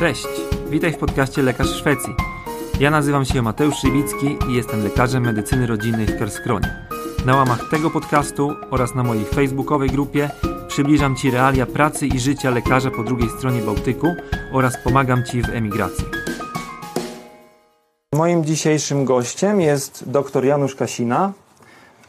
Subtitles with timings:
[0.00, 0.26] Cześć,
[0.70, 2.14] witaj w podcaście Lekarz Szwecji.
[2.80, 6.76] Ja nazywam się Mateusz Szywicki i jestem lekarzem medycyny rodzinnej w Kerskronie.
[7.26, 10.30] Na łamach tego podcastu oraz na mojej facebookowej grupie
[10.68, 14.14] przybliżam Ci realia pracy i życia lekarza po drugiej stronie Bałtyku
[14.52, 16.04] oraz pomagam Ci w emigracji.
[18.14, 21.32] Moim dzisiejszym gościem jest dr Janusz Kasina,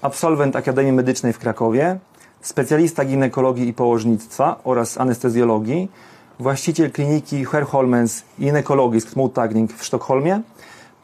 [0.01, 1.99] absolwent Akademii Medycznej w Krakowie,
[2.41, 5.89] specjalista ginekologii i położnictwa oraz anestezjologii,
[6.41, 10.41] właściciel kliniki Herholmens Gynekologisk Mottagning w Sztokholmie,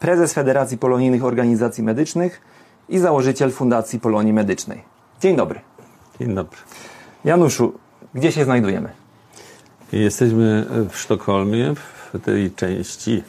[0.00, 2.40] prezes Federacji Polonijnych Organizacji Medycznych
[2.88, 4.82] i założyciel Fundacji Polonii Medycznej.
[5.20, 5.60] Dzień dobry.
[6.20, 6.58] Dzień dobry.
[7.24, 7.72] Januszu,
[8.14, 8.88] gdzie się znajdujemy?
[9.92, 11.74] Jesteśmy w Sztokholmie,
[12.14, 13.22] w tej części,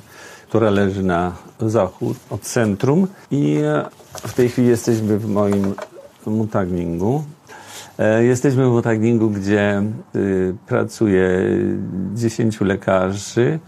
[0.47, 3.61] która leży na zachód od centrum i
[4.13, 5.73] w tej chwili jesteśmy w moim
[6.25, 7.23] mutagningu.
[7.99, 9.83] E, jesteśmy w mutagningu, gdzie
[10.15, 11.29] y, pracuje
[12.13, 13.59] 10 lekarzy,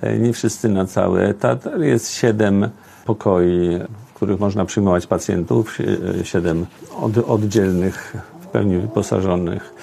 [0.00, 2.68] e, nie wszyscy na cały etat, ale jest 7
[3.04, 5.78] pokoi, w których można przyjmować pacjentów,
[6.22, 6.66] 7
[7.00, 9.74] od, oddzielnych, w pełni wyposażonych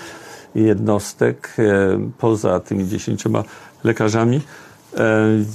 [0.56, 1.56] jednostek.
[1.60, 1.64] E,
[2.18, 3.24] poza tymi 10
[3.84, 4.42] lekarzami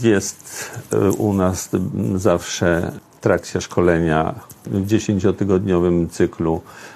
[0.03, 0.71] jest
[1.19, 1.71] u nas
[2.15, 4.35] zawsze trakcie szkolenia
[4.67, 6.94] w dziesięciotygodniowym cyklu e,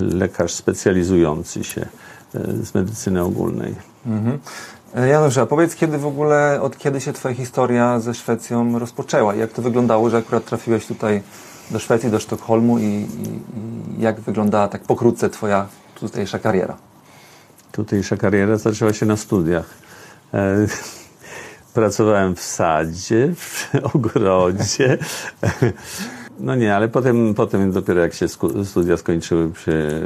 [0.00, 1.80] lekarz specjalizujący się
[2.34, 3.74] e, z medycyny ogólnej.
[4.06, 4.38] Mhm.
[4.94, 9.34] E, Janusz, a powiedz, kiedy w ogóle, od kiedy się Twoja historia ze Szwecją rozpoczęła?
[9.34, 11.22] Jak to wyglądało, że akurat trafiłeś tutaj
[11.70, 13.06] do Szwecji, do Sztokholmu i, i,
[13.98, 16.76] i jak wyglądała tak pokrótce Twoja tutejsza kariera?
[17.72, 19.66] Tutejsza kariera zaczęła się na studiach.
[21.74, 24.98] Pracowałem w sadzie, w ogrodzie.
[26.38, 28.26] No nie, ale potem, potem dopiero jak się
[28.64, 30.02] studia skończyły przy,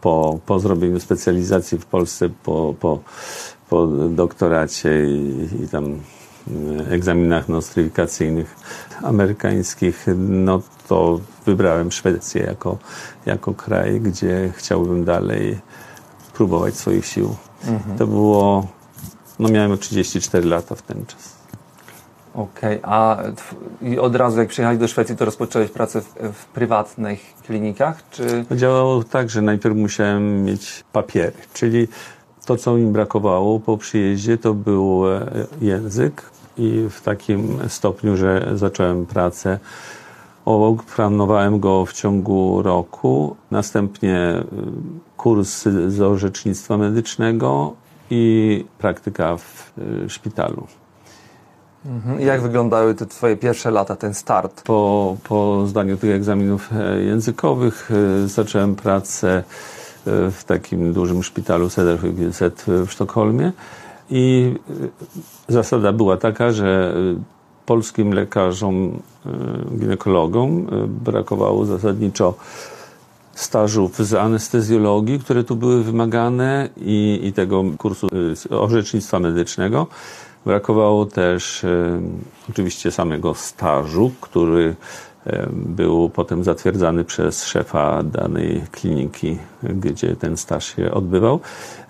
[0.00, 2.98] po, po zrobieniu specjalizacji w Polsce, po, po,
[3.68, 8.56] po doktoracie i, i tam e, egzaminach nostryfikacyjnych
[9.02, 12.78] amerykańskich, no to wybrałem Szwecję jako,
[13.26, 15.58] jako kraj, gdzie chciałbym dalej
[16.34, 17.36] próbować swoich sił.
[17.66, 17.98] Mhm.
[17.98, 18.66] To było
[19.38, 21.39] no miałem 34 lata w ten czas.
[22.34, 22.92] Okej, okay.
[22.92, 23.22] a
[24.00, 28.44] od razu jak przyjechałeś do Szwecji, to rozpocząłeś pracę w, w prywatnych klinikach, czy?
[28.52, 31.88] Działało tak, że najpierw musiałem mieć papiery, czyli
[32.46, 35.26] to, co mi brakowało po przyjeździe, to był e,
[35.60, 36.22] język
[36.58, 39.58] i w takim stopniu, że zacząłem pracę
[40.96, 44.44] Planowałem go w ciągu roku, następnie e,
[45.16, 47.74] kurs z orzecznictwa medycznego
[48.10, 49.72] i praktyka w
[50.04, 50.66] y, szpitalu.
[51.86, 52.20] Mhm.
[52.20, 54.62] Jak wyglądały te Twoje pierwsze lata, ten start?
[54.62, 57.90] Po, po zdaniu tych egzaminów e, językowych
[58.24, 59.42] e, zacząłem pracę e,
[60.30, 63.52] w takim dużym szpitalu Söderhügelset w Sztokholmie
[64.10, 64.54] i
[65.48, 66.94] zasada była taka, że
[67.66, 69.02] polskim lekarzom,
[69.78, 72.34] ginekologom brakowało zasadniczo
[73.34, 78.08] stażów z anestezjologii, które tu były wymagane i, i tego kursu
[78.50, 79.86] orzecznictwa medycznego.
[80.46, 82.00] Brakowało też e,
[82.50, 84.74] oczywiście samego stażu, który
[85.26, 91.40] e, był potem zatwierdzany przez szefa danej kliniki, gdzie ten staż się odbywał.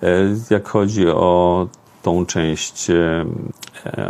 [0.02, 0.06] E,
[0.50, 1.66] jak chodzi o
[2.02, 2.86] tą część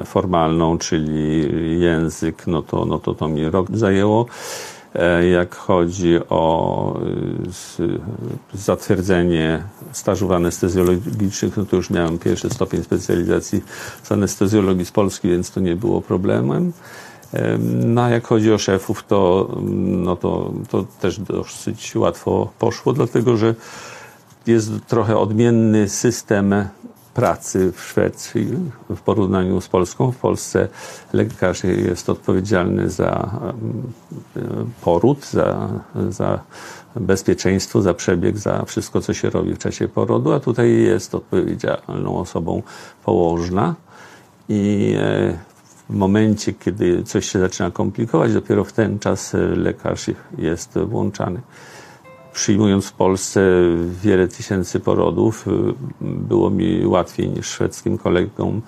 [0.04, 1.46] formalną, czyli
[1.80, 4.26] język, no to, no to to mi rok zajęło.
[4.94, 7.00] E, jak chodzi o
[7.80, 8.00] y,
[8.54, 9.62] zatwierdzenie
[9.92, 13.62] stażów anestezjologicznych, no to już miałem pierwszy stopień specjalizacji
[14.02, 16.72] z anestezjologii z Polski, więc to nie było problemem.
[17.84, 23.36] No a jak chodzi o szefów, to, no to, to też dosyć łatwo poszło, dlatego
[23.36, 23.54] że
[24.46, 26.54] jest trochę odmienny system
[27.20, 28.48] pracy w Szwecji
[28.90, 30.12] w porównaniu z Polską.
[30.12, 30.68] W Polsce
[31.12, 33.30] lekarz jest odpowiedzialny za
[34.80, 35.68] poród, za,
[36.08, 36.40] za
[36.96, 42.18] bezpieczeństwo, za przebieg, za wszystko, co się robi w czasie porodu, a tutaj jest odpowiedzialną
[42.18, 42.62] osobą
[43.04, 43.74] położna
[44.48, 45.38] i e,
[45.90, 50.06] w momencie, kiedy coś się zaczyna komplikować, dopiero w ten czas lekarz
[50.38, 51.40] jest włączany
[52.32, 53.40] przyjmując w Polsce
[54.02, 55.50] wiele tysięcy porodów, y,
[56.00, 58.62] było mi łatwiej niż szwedzkim kolegom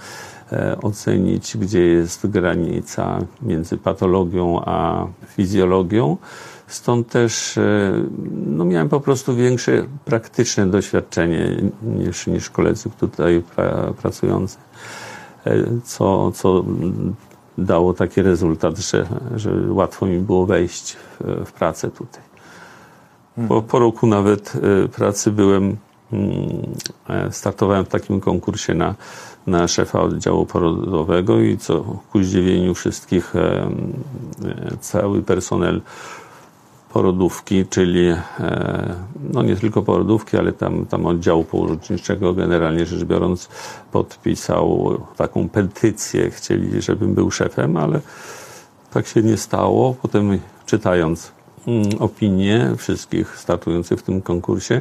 [0.53, 6.17] e, ocenić, gdzie jest granica między patologią a fizjologią.
[6.67, 7.93] Stąd też e,
[8.47, 14.59] no, miałem po prostu większe praktyczne doświadczenie niż, niż koledzy tutaj pra, pracujący,
[15.47, 16.65] e, co, co
[17.59, 19.07] dało taki rezultat, że,
[19.37, 22.32] że łatwo mi było wejść w, w pracę tutaj.
[23.49, 24.53] Po, po roku nawet
[24.85, 25.77] y, pracy byłem
[27.09, 28.95] e, startowałem w takim konkursie na,
[29.47, 31.81] na szefa oddziału porodowego i co
[32.13, 33.71] ku zdziwieniu wszystkich e,
[34.81, 35.81] cały personel
[36.93, 38.15] porodówki, czyli
[39.33, 43.49] no nie tylko porodówki, ale tam, tam oddziału położniczego generalnie rzecz biorąc
[43.93, 48.01] podpisał taką petycję, chcieli, żebym był szefem, ale
[48.91, 49.95] tak się nie stało.
[50.03, 51.42] Potem czytając mm,
[51.99, 54.81] opinie wszystkich startujących w tym konkursie,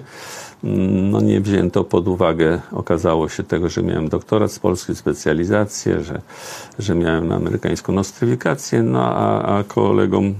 [0.63, 6.03] mm, no nie wzięto pod uwagę, okazało się tego, że miałem doktorat z polskiej, specjalizację,
[6.03, 6.21] że,
[6.79, 10.35] że miałem amerykańską nostryfikację, no a, a kolegom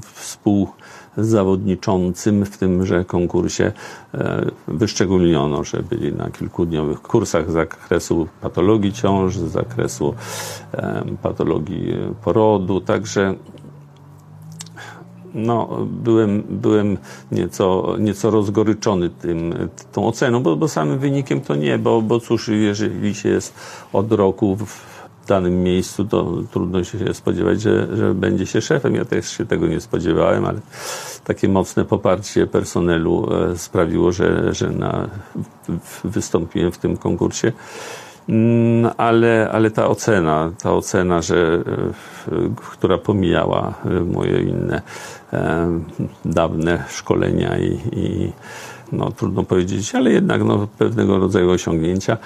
[0.00, 0.68] współ
[1.16, 3.72] zawodniczącym w tymże konkursie
[4.14, 10.14] e, wyszczególniono, że byli na kilkudniowych kursach z zakresu patologii ciąż, z zakresu
[11.22, 11.94] patologii
[12.24, 13.34] porodu, także
[15.34, 16.98] no, byłem, byłem
[17.32, 19.54] nieco, nieco rozgoryczony tym,
[19.92, 23.54] tą oceną, bo, bo samym wynikiem to nie, bo, bo cóż, jeżeli się jest
[23.92, 24.94] od roku w,
[25.26, 28.94] danym miejscu, to trudno się spodziewać, że, że będzie się szefem.
[28.94, 30.60] Ja też się tego nie spodziewałem, ale
[31.24, 35.08] takie mocne poparcie personelu e, sprawiło, że, że na,
[36.04, 37.52] wystąpiłem w tym konkursie.
[38.28, 44.82] Mm, ale, ale ta ocena, ta ocena, że, e, która pomijała e, moje inne
[46.24, 48.32] dawne szkolenia i, i
[48.92, 52.16] no, trudno powiedzieć, ale jednak no, pewnego rodzaju osiągnięcia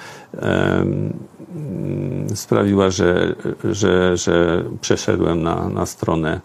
[2.35, 6.41] sprawiła, że, że, że przeszedłem na, na stronę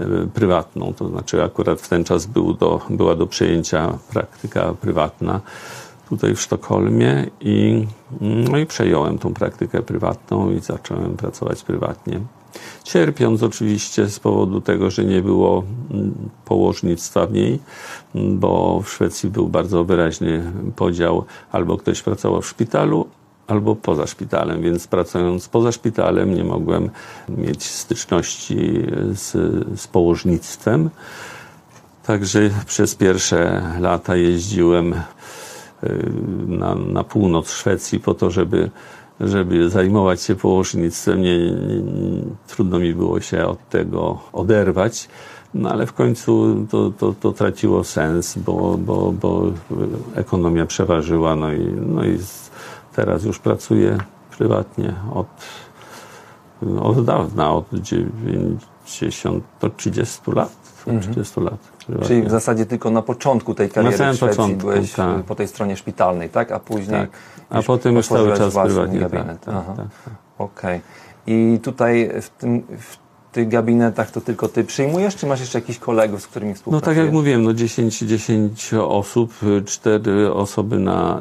[0.00, 0.04] e,
[0.34, 0.94] prywatną.
[0.94, 5.40] To znaczy akurat w ten czas był do, była do przejęcia praktyka prywatna
[6.08, 7.86] tutaj w Sztokholmie i,
[8.20, 12.20] no i przejąłem tą praktykę prywatną i zacząłem pracować prywatnie.
[12.84, 16.14] Cierpiąc oczywiście z powodu tego, że nie było mm,
[16.44, 17.58] położnictwa w niej,
[18.14, 23.06] bo w Szwecji był bardzo wyraźny podział, albo ktoś pracował w szpitalu,
[23.46, 26.90] albo poza szpitalem, więc pracując poza szpitalem nie mogłem
[27.28, 28.82] mieć styczności
[29.12, 29.32] z,
[29.80, 30.90] z położnictwem.
[32.06, 34.94] Także przez pierwsze lata jeździłem
[36.46, 38.70] na, na północ Szwecji po to, żeby,
[39.20, 41.22] żeby zajmować się położnictwem.
[41.22, 45.08] Nie, nie, trudno mi było się od tego oderwać.
[45.54, 49.42] No ale w końcu to, to, to traciło sens, bo, bo, bo
[50.14, 52.18] ekonomia przeważyła, no i, no i
[52.96, 53.98] Teraz już pracuję
[54.38, 55.26] prywatnie od,
[56.80, 60.52] od dawna, od 90 do 30 lat.
[60.86, 61.14] Mhm.
[61.14, 61.75] 30 lat.
[62.02, 65.22] Czyli w zasadzie tylko na początku tej kariery na w Szwecji początku, byłeś tak.
[65.22, 66.52] po tej stronie szpitalnej, tak?
[66.52, 67.00] A później.
[67.00, 67.10] Tak.
[67.50, 69.00] A potem już cały czas prywatnie.
[69.00, 69.40] Gabinet.
[69.40, 70.14] Tak, tak, tak, tak.
[70.38, 70.76] Okej.
[70.76, 70.80] Okay.
[71.26, 72.96] I tutaj w tym, w
[73.36, 76.96] tych gabinetach to tylko ty przyjmujesz, czy masz jeszcze jakichś kolegów, z którymi współpracujesz?
[76.96, 79.34] No tak jak mówiłem, no 10, 10 osób,
[79.66, 81.20] 4 osoby na,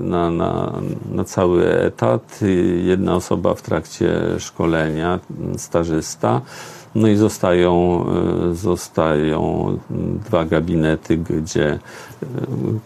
[0.00, 0.72] na, na,
[1.10, 2.40] na cały etat,
[2.82, 5.20] jedna osoba w trakcie szkolenia,
[5.56, 6.40] stażysta.
[6.94, 8.04] No i zostają,
[8.52, 9.66] zostają
[10.24, 11.78] dwa gabinety, gdzie e,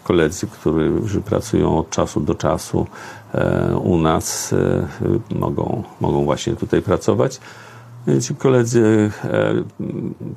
[0.03, 2.87] koledzy, którzy pracują od czasu do czasu
[3.33, 4.87] e, u nas, e,
[5.35, 7.39] mogą, mogą właśnie tutaj pracować.
[8.21, 9.53] Ci koledzy e,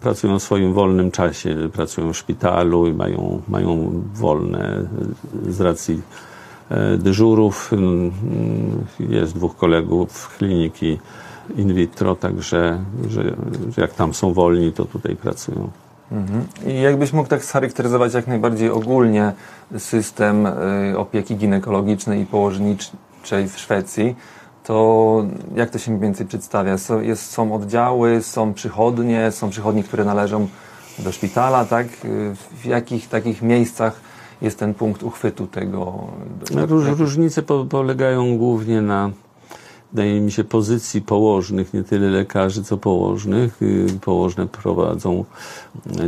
[0.01, 4.85] pracują w swoim wolnym czasie, pracują w szpitalu i mają, mają wolne
[5.49, 6.01] z racji
[6.71, 7.71] e, dyżurów.
[9.01, 10.99] Jest dwóch kolegów kliniki
[11.57, 13.23] in vitro, także że,
[13.77, 15.71] że jak tam są wolni, to tutaj pracują.
[16.13, 16.45] Mhm.
[16.67, 19.33] I jakbyś mógł tak scharakteryzować jak najbardziej ogólnie
[19.79, 20.53] system e,
[20.97, 24.17] opieki ginekologicznej i położniczej w Szwecji,
[24.65, 26.79] to jak to się mniej więcej przedstawia?
[26.79, 30.49] Są, jest, są oddziały, są przychodnie, są przychodnie, które należą
[30.99, 31.87] do szpitala, tak?
[32.63, 34.01] W jakich takich miejscach
[34.43, 36.05] jest ten punkt uchwytu tego?
[36.55, 39.11] Róż, różnice po, polegają głównie na
[39.93, 43.63] wydaje mi się, pozycji położnych, nie tyle lekarzy, co położnych.
[43.63, 45.25] Y, położne prowadzą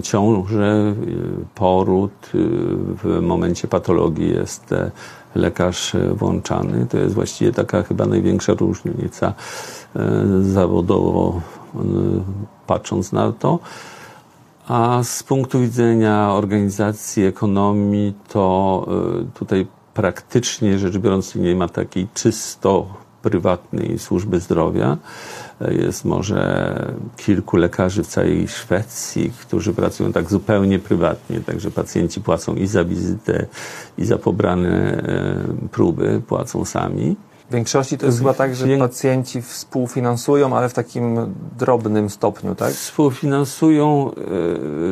[0.02, 1.16] ciążę, y,
[1.54, 2.12] poród.
[2.34, 2.38] Y,
[3.02, 4.74] w momencie patologii jest
[5.34, 6.86] lekarz włączany.
[6.86, 9.34] To jest właściwie taka chyba największa różnica
[10.40, 11.40] zawodowo
[12.66, 13.58] patrząc na to.
[14.68, 18.86] A z punktu widzenia organizacji, ekonomii, to
[19.34, 22.86] tutaj praktycznie rzecz biorąc nie ma takiej czysto
[23.24, 24.96] prywatnej służby zdrowia.
[25.60, 26.42] Jest może
[27.16, 32.84] kilku lekarzy w całej Szwecji, którzy pracują tak zupełnie prywatnie, także pacjenci płacą i za
[32.84, 33.46] wizytę,
[33.98, 37.16] i za pobrane e, próby, płacą sami.
[37.50, 42.72] W większości to jest chyba tak, że pacjenci współfinansują, ale w takim drobnym stopniu, tak?
[42.72, 44.10] Współfinansują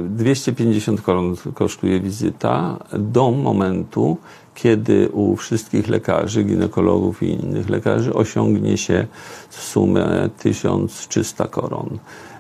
[0.04, 4.16] 250 e, koron kosztuje wizyta do momentu,
[4.54, 9.06] kiedy u wszystkich lekarzy, ginekologów i innych lekarzy osiągnie się
[9.50, 11.98] sumę 1300 koron.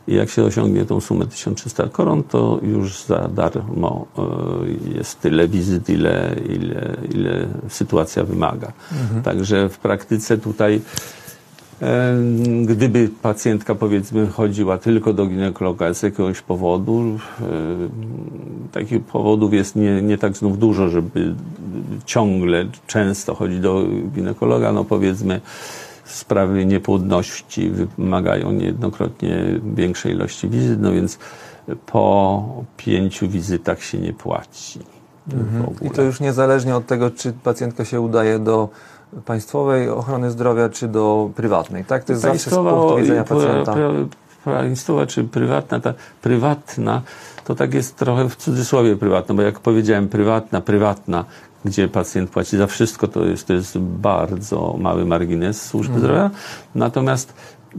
[0.08, 4.22] I jak się osiągnie tą sumę 1300 koron, to już za darmo e,
[4.98, 8.72] jest tyle wizyt, ile, ile, ile sytuacja wymaga.
[9.24, 10.80] Także w praktyce tutaj
[12.64, 17.18] Gdyby pacjentka, powiedzmy, chodziła tylko do ginekologa z jakiegoś powodu,
[18.72, 21.34] takich powodów jest nie, nie tak znów dużo, żeby
[22.04, 23.84] ciągle, często chodzić do
[24.14, 25.40] ginekologa, no powiedzmy,
[26.04, 31.18] sprawy niepłodności wymagają niejednokrotnie większej ilości wizyt, no więc
[31.86, 34.80] po pięciu wizytach się nie płaci.
[35.62, 35.90] ogóle.
[35.90, 38.68] I to już niezależnie od tego, czy pacjentka się udaje do
[39.24, 42.04] państwowej ochrony zdrowia, czy do prywatnej, tak?
[42.04, 43.74] To jest zawsze z punktu widzenia pacjenta.
[44.44, 47.02] Państwowa czy prywatna, ta prywatna
[47.44, 51.24] to tak jest trochę w cudzysłowie prywatna, bo jak powiedziałem prywatna, prywatna,
[51.64, 56.30] gdzie pacjent płaci za wszystko, to jest, to jest bardzo mały margines służby zdrowia.
[56.74, 57.34] Natomiast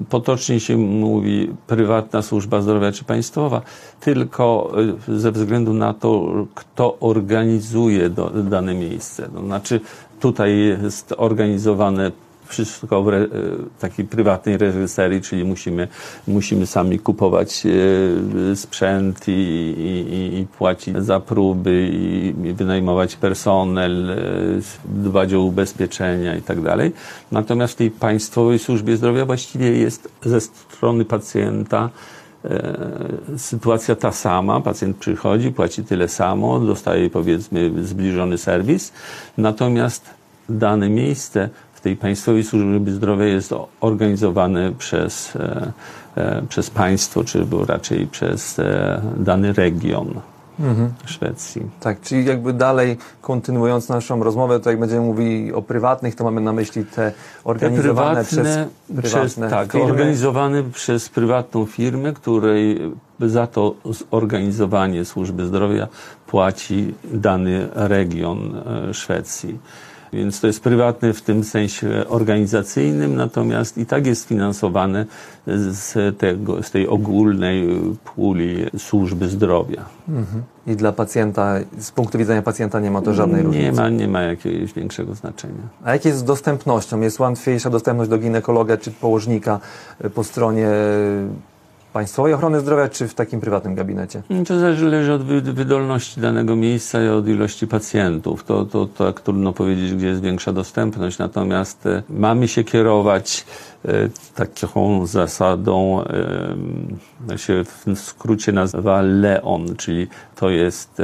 [0.10, 3.62] potocznie się mówi prywatna służba zdrowia czy państwowa,
[4.00, 4.72] tylko
[5.10, 9.30] y, ze względu na to, kto organizuje do, dane miejsce.
[9.30, 9.82] To znaczy
[10.24, 12.12] tutaj jest organizowane
[12.46, 13.27] wszystko w re,
[13.80, 15.88] takiej prywatnej reżyserii, czyli musimy,
[16.27, 24.15] musimy sami kupować e, sprzęt i, i, i- płacić za próby i, wynajmować personel, e,
[24.86, 26.58] dbać o ubezpieczenia i tak.
[27.32, 32.23] Natomiast w tej państwowej służbie zdrowia właściwie jest ze strony pacjenta e,
[33.38, 38.91] sytuacja ta sama, pacjent przychodzi, płaci tyle samo, dostaje powiedzmy zbliżony serwis,
[39.38, 40.09] natomiast
[40.50, 45.71] dane miejsce w tej państwowej służbie zdrowia jest organizowane przez, e,
[46.15, 50.21] e, przez państwo, czy raczej przez e, dany region
[51.05, 51.62] Szwecji.
[51.79, 56.41] Tak, czyli jakby dalej kontynuując naszą rozmowę, to jak będziemy mówili o prywatnych, to mamy
[56.41, 57.12] na myśli te
[57.43, 59.91] organizowane przez prywatne przez, tak, firmy.
[59.91, 63.75] organizowane przez prywatną firmę, której za to
[64.12, 65.88] zorganizowanie służby zdrowia
[66.27, 69.60] płaci dany region e, Szwecji.
[70.13, 75.05] Więc to jest prywatne w tym sensie organizacyjnym, natomiast i tak jest finansowane
[75.48, 77.67] z, tego, z tej ogólnej
[78.15, 79.86] puli służby zdrowia.
[80.67, 83.65] I dla pacjenta, z punktu widzenia pacjenta nie ma to żadnej różnicy.
[83.65, 85.63] Nie ma, nie ma jakiegoś większego znaczenia.
[85.84, 87.01] A jak jest z dostępnością?
[87.01, 89.60] Jest łatwiejsza dostępność do ginekologa czy położnika
[90.05, 90.70] y, po stronie
[91.93, 94.21] państwowej ochrony zdrowia, czy w takim prywatnym gabinecie?
[94.47, 98.43] To zależy od wy- wydolności danego miejsca i od ilości pacjentów.
[98.43, 101.17] To, to tak trudno powiedzieć, gdzie jest większa dostępność.
[101.17, 103.45] Natomiast e, mamy się kierować
[103.85, 106.55] e, taką zasadą, e,
[107.27, 111.01] to się w skrócie nazywa LEON, czyli to jest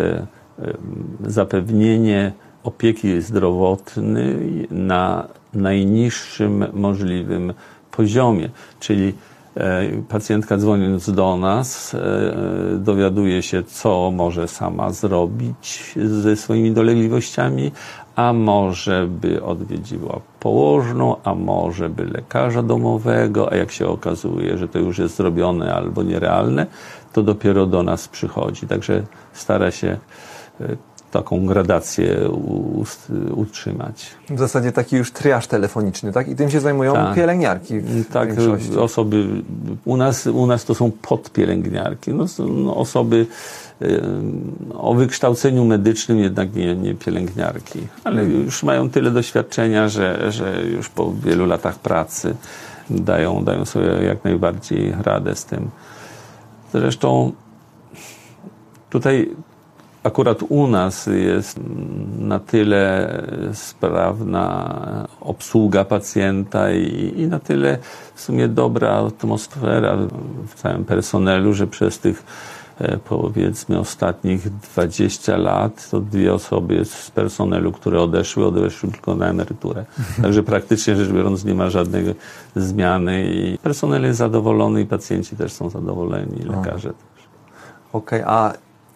[1.28, 2.32] zapewnienie
[2.64, 7.54] opieki zdrowotnej na najniższym możliwym
[7.92, 9.14] poziomie, czyli
[10.10, 12.00] Pacjentka dzwoniąc do nas e,
[12.78, 17.72] dowiaduje się, co może sama zrobić ze swoimi dolegliwościami,
[18.16, 24.68] a może by odwiedziła położną, a może by lekarza domowego, a jak się okazuje, że
[24.68, 26.66] to już jest zrobione albo nierealne,
[27.14, 28.68] to dopiero do nas przychodzi.
[28.68, 29.98] Także stara się
[30.62, 30.78] e,
[31.12, 32.30] taką gradację
[33.36, 34.08] utrzymać.
[34.30, 36.28] W zasadzie taki już triaż telefoniczny, tak?
[36.28, 37.16] I tym się zajmują Tak.
[37.16, 38.78] pielęgniarki w Tak, większości.
[38.78, 39.28] osoby,
[39.86, 43.26] u nas, u nas to są podpielęgniarki, no, no, osoby
[43.82, 44.02] y,
[44.74, 50.90] o wykształceniu medycznym, jednak nie, nie pielęgniarki, ale już mają tyle doświadczenia, że, że już
[50.90, 52.36] po wielu latach pracy
[52.90, 55.70] dają, dają sobie jak najbardziej radę z tym.
[56.74, 57.32] Zresztą
[58.90, 59.30] tutaj
[60.04, 61.60] akurat u nas jest
[62.20, 63.14] na tyle
[63.54, 67.78] sprawna obsługa pacjenta i, i na tyle
[68.16, 69.98] w sumie dobra atmosfera
[70.48, 72.24] w całym personelu, że przez tych
[72.80, 79.28] e, powiedzmy ostatnich 20 lat to dwie osoby z personelu, które odeszły, odeszły tylko na
[79.28, 79.86] emeryturę.
[80.22, 82.16] Także praktycznie rzecz biorąc nie ma żadnej
[82.56, 87.24] zmiany i personel jest zadowolony i pacjenci też są zadowoleni, lekarze też.
[87.94, 88.54] Okej, a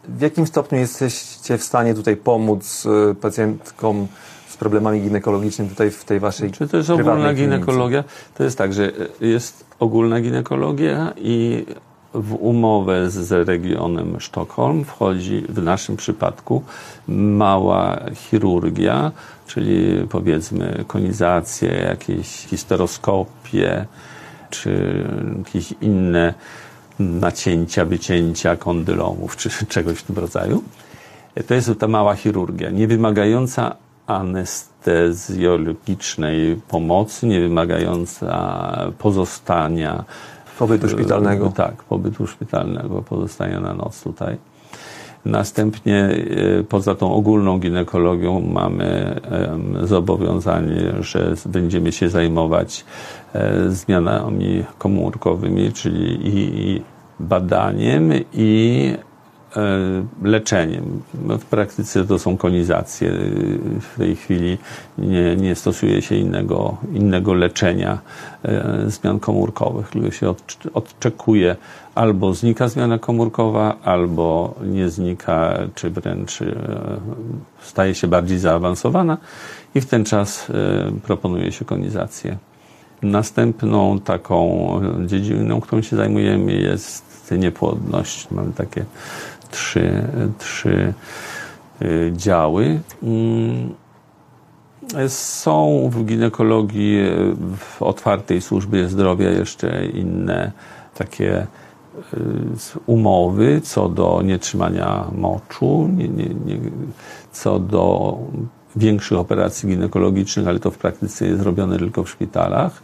[0.08, 4.08] w jakim stopniu jesteście w stanie tutaj pomóc y, pacjentkom
[4.50, 8.04] z problemami ginekologicznymi tutaj w tej waszej Czy to jest ogólna ginekologia?
[8.34, 8.92] To jest tak, że
[9.22, 11.66] jest ogólna ginekologia i
[12.14, 16.64] w umowę z regionem Sztokholm wchodzi w naszym przypadku
[17.08, 19.12] mała chirurgia,
[19.48, 23.86] czyli powiedzmy konizacje, jakieś histeroskopie,
[24.50, 25.04] czy
[25.38, 26.34] jakieś inne
[27.00, 30.64] nacięcia, wycięcia kondylomów, czy czegoś w tym rodzaju.
[31.48, 33.76] To jest ta mała chirurgia, nie wymagająca
[34.08, 40.04] anestezjologicznej pomocy, nie wymagająca pozostania
[40.60, 41.52] Pobytu szpitalnego.
[41.56, 44.38] Tak, pobytu szpitalnego, pozostania na noc tutaj.
[45.26, 46.10] Następnie
[46.60, 49.20] e, poza tą ogólną ginekologią mamy
[49.84, 52.84] zobowiązanie, że będziemy się zajmować e,
[53.68, 56.82] zmianami komórkowymi, czyli i
[57.20, 58.94] badaniem i
[59.58, 61.02] E, leczeniem.
[61.26, 63.12] No, w praktyce to są konizacje.
[63.82, 64.58] W tej chwili
[64.98, 68.00] nie, nie stosuje się innego, innego leczenia
[68.44, 70.34] e, zmian komórkowych, tylko się
[70.74, 71.56] odczekuje
[71.96, 76.56] albo znika zmiana komórkowa, albo nie znika, czy wręcz e,
[77.62, 79.18] staje się bardziej zaawansowana
[79.76, 80.52] i w ten czas
[81.04, 82.38] proponuje się konizację.
[83.04, 88.32] Następną taką dziedziną, którą się zajmujemy jest niepłodność.
[88.32, 88.86] Mamy takie
[89.52, 90.04] trzy,
[90.38, 90.94] trzy
[91.82, 92.80] y, działy.
[93.04, 93.74] Mm,
[95.08, 96.98] są w ginekologii,
[97.58, 100.52] w otwartej służbie zdrowia jeszcze inne
[100.96, 101.48] takie
[102.14, 102.18] y,
[102.86, 106.58] umowy co do nietrzymania moczu, nie, nie, nie,
[107.32, 108.18] co do
[108.76, 112.84] większych operacji ginekologicznych, ale to w praktyce jest robione tylko w szpitalach.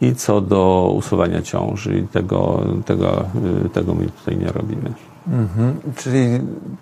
[0.00, 3.24] I co do usuwania ciąży, tego, tego,
[3.66, 4.92] y, tego my tutaj nie robimy.
[5.28, 5.76] Mhm.
[5.96, 6.40] Czyli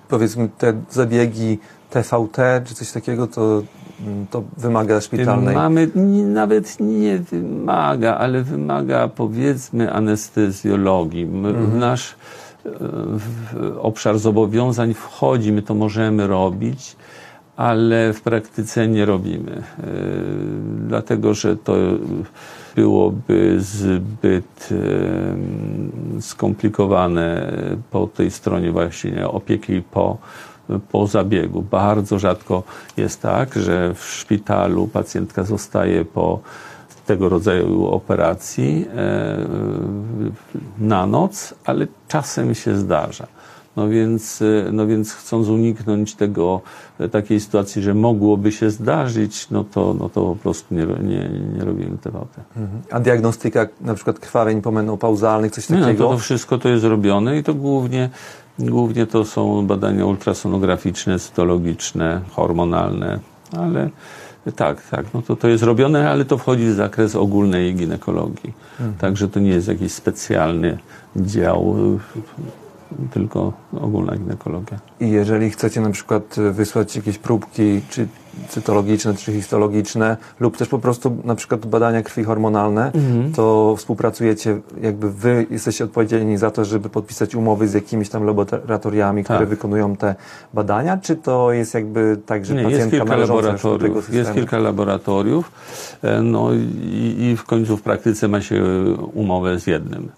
[0.08, 1.58] powiedzmy te zabiegi
[1.90, 3.62] TVT czy coś takiego, to,
[4.00, 5.54] mm, to wymaga szpitalnej?
[5.54, 5.90] Mamy,
[6.24, 11.22] nawet nie wymaga, ale wymaga powiedzmy anestezjologii.
[11.22, 11.78] Mhm.
[11.78, 12.16] Nasz
[12.64, 16.96] w obszar zobowiązań wchodzi, my to możemy robić,
[17.56, 19.52] ale w praktyce nie robimy.
[19.52, 19.84] E,
[20.88, 21.74] dlatego, że to
[22.76, 24.68] byłoby zbyt
[26.20, 27.52] skomplikowane
[27.90, 30.18] po tej stronie właśnie opieki po,
[30.92, 31.62] po zabiegu.
[31.62, 32.62] Bardzo rzadko
[32.96, 36.40] jest tak, że w szpitalu pacjentka zostaje po
[37.06, 39.36] tego rodzaju operacji e,
[40.78, 43.26] na noc, ale czasem się zdarza.
[43.76, 46.60] No więc, e, no więc chcąc uniknąć tego,
[46.98, 51.30] e, takiej sytuacji, że mogłoby się zdarzyć, no to, no to po prostu nie, nie,
[51.56, 52.40] nie robimy TVT.
[52.56, 52.82] Mhm.
[52.90, 55.86] A diagnostyka na przykład krwawień pomenopauzalnych, coś takiego?
[55.86, 58.10] Nie, no to, to wszystko to jest robione i to głównie,
[58.58, 63.20] głównie to są badania ultrasonograficzne, cytologiczne, hormonalne,
[63.52, 63.90] ale
[64.56, 68.52] tak, tak, no to, to jest robione, ale to wchodzi w zakres ogólnej ginekologii.
[68.80, 68.94] Mhm.
[68.98, 70.78] Także to nie jest jakiś specjalny
[71.16, 71.76] dział
[73.10, 74.78] tylko ogólna ginekologia.
[75.00, 78.08] I jeżeli chcecie na przykład wysłać jakieś próbki, czy
[78.48, 83.32] cytologiczne, czy histologiczne, lub też po prostu na przykład badania krwi hormonalne, mhm.
[83.32, 89.24] to współpracujecie, jakby wy jesteście odpowiedzialni za to, żeby podpisać umowy z jakimiś tam laboratoriami,
[89.24, 89.48] które tak.
[89.48, 90.14] wykonują te
[90.54, 95.52] badania, czy to jest jakby tak, że Nie, pacjentka jest kilka laboratoriów, Jest kilka laboratoriów,
[96.02, 98.64] e, no i, i w końcu w praktyce ma się
[99.14, 100.08] umowę z jednym.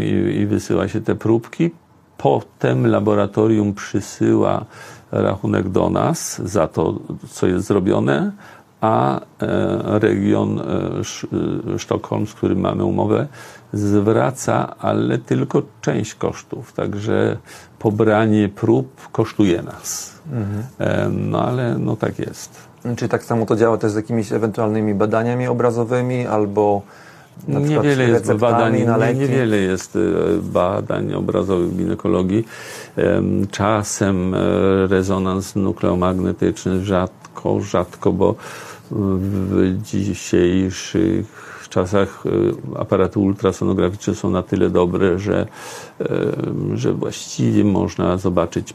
[0.00, 1.70] I, I wysyła się te próbki,
[2.18, 4.64] Potem laboratorium przysyła
[5.12, 6.94] rachunek do nas za to,
[7.30, 8.32] co jest zrobione,
[8.80, 10.62] a e, region e,
[11.74, 13.26] e, Sztokholm, z którym mamy umowę,
[13.72, 16.72] zwraca, ale tylko część kosztów.
[16.72, 17.36] Także
[17.78, 20.14] pobranie prób kosztuje nas.
[20.32, 21.30] Mhm.
[21.30, 22.50] No ale no tak jest.
[22.96, 26.82] Czy tak samo to działa też z jakimiś ewentualnymi badaniami obrazowymi albo
[27.48, 29.98] Niewiele jest badań, nie, niewiele jest
[30.42, 32.44] badań obrazowych w ginekologii.
[33.50, 34.38] Czasem e,
[34.86, 38.34] rezonans nukleomagnetyczny rzadko, rzadko, bo
[38.90, 45.46] w dzisiejszych czasach e, aparaty ultrasonograficzne są na tyle dobre, że,
[46.74, 48.74] że właściwie można zobaczyć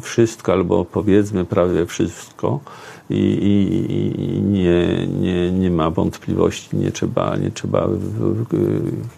[0.00, 2.60] wszystko, albo powiedzmy prawie wszystko
[3.12, 7.88] i, i, i nie, nie, nie ma wątpliwości, nie trzeba, nie trzeba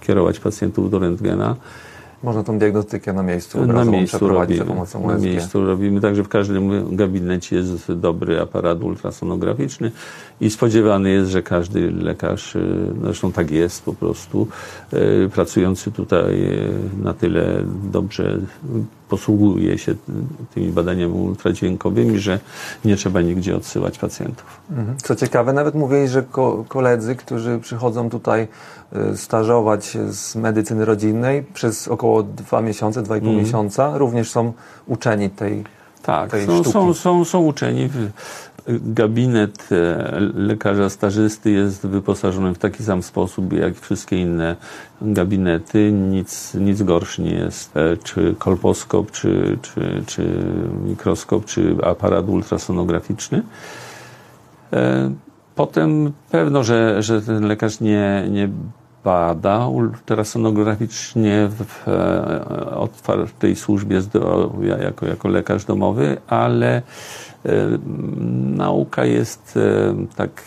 [0.01, 1.57] kierować pacjentów do rentgena.
[2.25, 5.09] Można tą diagnostykę na miejscu na miejscu robimy, za pomocą USG.
[5.09, 9.93] Na miejscu robimy, także w każdym gabinecie jest dobry aparat ultrasonograficzny
[10.41, 14.49] i spodziewany jest, że każdy lekarz, y, zresztą tak jest po prostu,
[14.93, 16.71] y, pracujący tutaj y,
[17.03, 18.39] na tyle dobrze
[19.09, 19.95] posługuje się
[20.55, 22.41] tymi badaniami ultradźwiękowymi, że
[22.85, 24.61] nie trzeba nigdzie odsyłać pacjentów.
[24.71, 24.97] Mhm.
[24.99, 28.49] Co ciekawe, nawet mówili, że ko koledzy, którzy przychodzą tutaj
[29.17, 33.45] stażować się z medycyny rodzinnej przez około dwa miesiące, dwa i pół mm.
[33.45, 34.53] miesiąca, również są
[34.87, 35.65] uczeni tej
[36.03, 37.91] tak, są, są, są, są uczeni.
[38.69, 44.57] Gabinet e, lekarza stażysty jest wyposażony w taki sam sposób jak wszystkie inne
[45.03, 45.93] gabinety.
[45.93, 47.77] Nic, nic gorszy nie jest.
[47.77, 50.45] E, czy kolposkop, czy, czy, czy
[50.85, 53.43] mikroskop, czy aparat ultrasonograficzny.
[54.73, 55.11] E,
[55.55, 58.49] potem pewno, że, że ten lekarz nie, nie
[59.05, 61.89] bada ultrasonograficznie w
[62.77, 66.83] otwartej służbie zdrowia jako, jako lekarz domowy, ale
[68.57, 69.59] nauka jest
[70.17, 70.43] tak,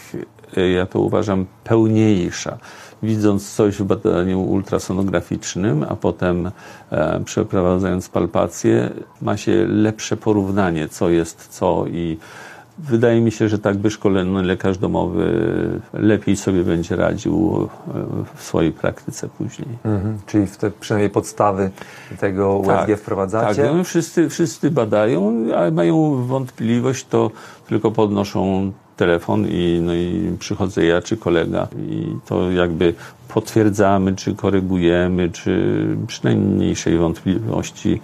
[0.58, 2.58] e, ja to uważam, pełniejsza.
[3.04, 6.52] Widząc coś w badaniu ultrasonograficznym, a potem
[6.92, 8.90] e, przeprowadzając palpację,
[9.22, 12.18] ma się lepsze porównanie, co jest co i
[12.80, 15.32] Wydaje mi się, że tak wyszkolony lekarz domowy
[15.94, 17.92] lepiej sobie będzie radził e,
[18.36, 19.70] w swojej praktyce później.
[19.84, 20.18] Mhm.
[20.26, 21.72] Czyli w te przynajmniej podstawy
[22.20, 23.64] tego USG Tak, wprowadzacie.
[23.64, 27.32] Tak, no, wszyscy, wszyscy badają, ale mają wątpliwość, to
[27.68, 32.94] tylko podnoszą telefon i, no i przychodzę ja czy kolega i to jakby
[33.28, 38.02] potwierdzamy, czy korygujemy, czy przy najmniejszej wątpliwości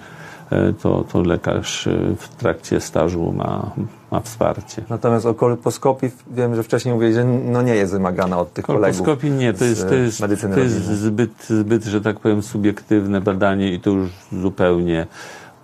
[0.50, 3.72] e, to, to lekarz e, w trakcie stażu ma,
[4.14, 4.84] ma wsparcie.
[4.90, 8.98] Natomiast o kolposkopii wiem, że wcześniej mówili, że no nie jest wymagana od tych kolegów.
[8.98, 10.96] Kolposkopii nie, to jest, to jest, to jest rodzinnej.
[10.96, 15.08] zbyt, zbyt, że tak powiem, subiektywne badanie i to już zupełnie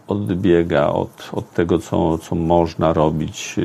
[0.08, 3.64] odbiega od, od tego, co, co można robić e,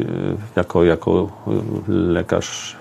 [0.56, 2.76] jako, jako e, lekarz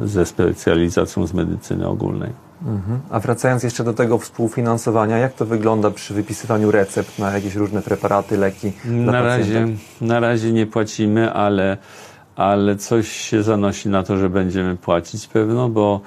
[0.00, 2.30] e, ze specjalizacją z medycyny ogólnej.
[2.66, 3.00] Mhm.
[3.10, 7.82] A wracając jeszcze do tego współfinansowania, jak to wygląda przy wypisywaniu recept na jakieś różne
[7.82, 10.00] preparaty, leki Na razie, pacjentów?
[10.00, 11.76] na razie nie płacimy, ale,
[12.36, 16.00] ale coś się zanosi na to, że będziemy płacić pewno, bo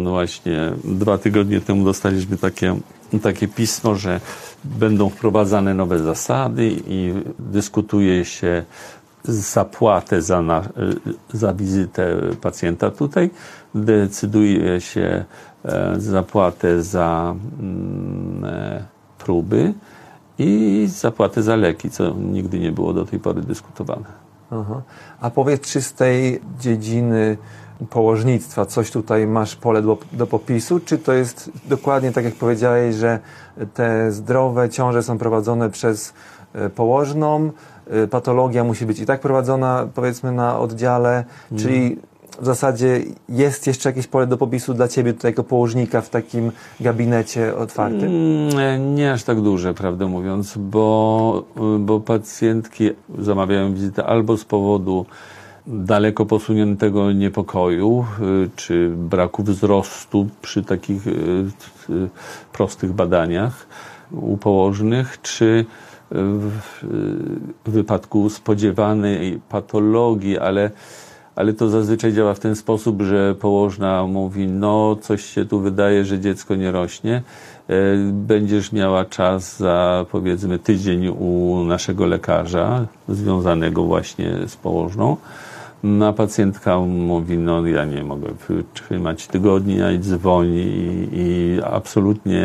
[0.00, 2.76] no właśnie dwa tygodnie temu dostaliśmy takie,
[3.22, 4.20] takie pismo, że
[4.64, 8.64] będą wprowadzane nowe zasady i dyskutuje się
[9.24, 10.62] zapłatę za, na,
[11.32, 13.30] za wizytę pacjenta tutaj,
[13.74, 15.24] decyduje się
[15.98, 18.84] zapłatę za mm, e,
[19.18, 19.74] próby
[20.38, 24.06] i zapłatę za leki, co nigdy nie było do tej pory dyskutowane.
[24.50, 24.82] Aha.
[25.20, 27.36] A powiedz, czy z tej dziedziny
[27.90, 32.94] położnictwa coś tutaj masz pole do, do popisu, czy to jest dokładnie tak, jak powiedziałeś,
[32.94, 33.18] że
[33.74, 36.14] te zdrowe ciąże są prowadzone przez
[36.52, 37.50] e, położną,
[37.90, 41.24] e, patologia musi być i tak prowadzona, powiedzmy, na oddziale,
[41.56, 41.98] czyli
[42.40, 46.52] w zasadzie jest jeszcze jakieś pole do popisu dla Ciebie tutaj jako położnika w takim
[46.80, 48.04] gabinecie otwartym?
[48.54, 51.44] Mm, Nie aż tak duże, prawdę mówiąc, bo,
[51.78, 55.06] bo pacjentki zamawiają wizytę albo z powodu
[55.66, 58.06] daleko posuniętego niepokoju,
[58.44, 61.10] y, czy braku wzrostu przy takich y,
[61.90, 62.08] y,
[62.52, 63.66] prostych badaniach
[64.12, 65.64] u położnych, czy
[66.10, 66.50] w
[67.64, 70.70] w wypadku spodziewanej patologii, ale
[71.38, 76.04] ale to zazwyczaj działa w ten sposób, że położna mówi, no coś się tu wydaje,
[76.04, 77.22] że dziecko nie rośnie,
[77.68, 77.74] e,
[78.12, 85.16] będziesz miała czas za powiedzmy tydzień u naszego lekarza, związanego właśnie z położną.
[85.82, 92.42] No, a pacjentka mówi, no ja nie mogę wytrzymać tygodnia i dzwoni i, i absolutnie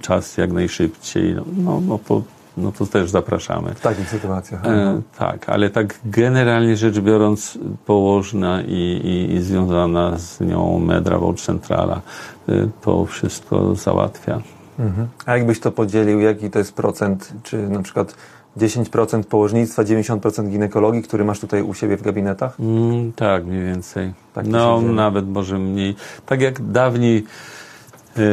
[0.00, 2.22] czas jak najszybciej, no, no, po,
[2.56, 3.74] no to też zapraszamy.
[3.74, 4.66] W takich sytuacjach.
[4.66, 11.18] E, tak, ale tak generalnie rzecz biorąc, położna i, i, i związana z nią Medra
[11.36, 12.00] Centrala
[12.48, 14.40] e, to wszystko załatwia.
[14.78, 15.08] Mhm.
[15.26, 18.14] A jakbyś to podzielił, jaki to jest procent, czy na przykład
[18.56, 22.60] 10% położnictwa, 90% ginekologii, który masz tutaj u siebie w gabinetach?
[22.60, 24.12] Mm, tak, mniej więcej.
[24.34, 25.96] Tak no, nawet może mniej.
[26.26, 27.24] Tak jak dawniej,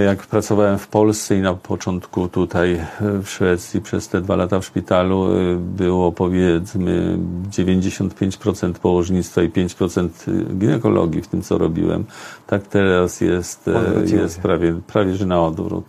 [0.06, 2.88] jak pracowałem w Polsce i na początku tutaj e,
[3.24, 7.17] w Szwecji przez te dwa lata w szpitalu e, było powiedzmy
[7.50, 10.10] 95% położnictwa i 5%
[10.58, 12.06] ginekologii w tym, co robiłem.
[12.48, 13.70] Tak teraz jest,
[14.06, 15.86] jest prawie, prawie, że na odwrót.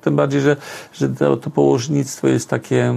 [0.00, 0.56] Tym bardziej, że,
[0.92, 2.94] że to, to położnictwo jest takie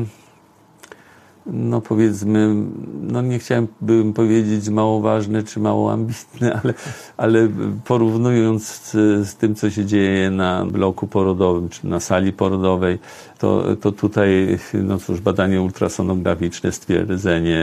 [1.46, 2.56] no powiedzmy,
[3.02, 6.74] no nie chciałem bym powiedzieć mało ważne czy mało ambitne, ale,
[7.18, 7.50] ale
[7.86, 8.92] porównując z,
[9.28, 13.00] z tym, co się dzieje na bloku porodowym czy na sali porodowej,
[13.40, 17.60] to, to tutaj, no cóż, badanie ultrasonograficzne, stwierdzenie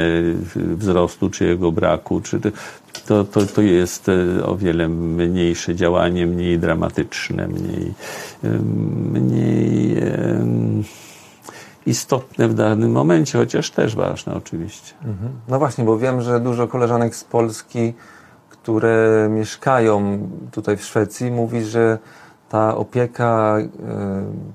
[0.54, 2.40] wzrostu czy jego braku, czy
[3.06, 7.94] to, to, to jest e, o wiele mniejsze działanie, mniej dramatyczne, mniej,
[8.44, 8.62] em,
[9.12, 9.96] mniej
[11.86, 14.94] istotne w danym momencie, chociaż też ważne oczywiście.
[15.04, 15.32] Mhm.
[15.48, 17.94] No właśnie, bo wiem, że dużo koleżanek z Polski,
[18.50, 20.18] które mieszkają
[20.50, 21.98] tutaj w Szwecji, mówi, że
[22.48, 23.66] ta opieka y,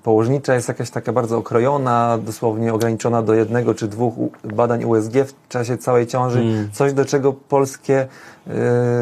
[0.04, 5.48] położnicza jest jakaś taka bardzo okrojona, dosłownie ograniczona do jednego czy dwóch badań USG w
[5.50, 6.40] czasie całej ciąży.
[6.40, 6.70] Mm.
[6.72, 8.08] Coś, do czego polskie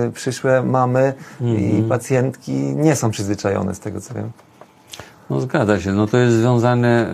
[0.08, 1.90] y, przyszłe mamy i Mhm.
[1.90, 4.32] pacjentki nie są przyzwyczajone, z tego co wiem.
[5.30, 5.92] No zgadza się.
[5.92, 7.10] No to jest związane e,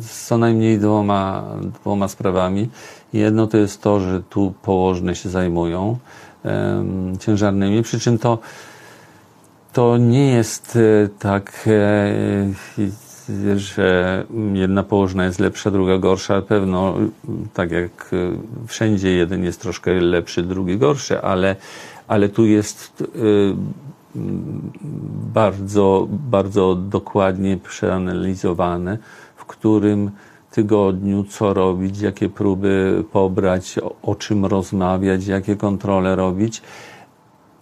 [0.00, 2.68] z co najmniej dwoma, dwoma sprawami.
[3.12, 5.98] Jedno to jest to, że tu położne się zajmują
[6.44, 8.38] um, ciężarnymi, przy czym to,
[9.72, 16.42] to nie jest e, tak, e, że jedna położna jest lepsza, druga gorsza.
[16.42, 16.94] Pewno,
[17.54, 18.10] tak jak
[18.66, 21.56] wszędzie, jeden jest troszkę lepszy, drugi gorszy, ale,
[22.08, 23.04] ale tu jest
[25.34, 28.98] bardzo, bardzo dokładnie przeanalizowane,
[29.36, 30.10] w którym
[30.50, 36.62] tygodniu co robić, jakie próby pobrać, o, o czym rozmawiać, jakie kontrole robić.